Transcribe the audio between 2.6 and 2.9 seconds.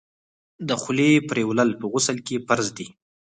دي.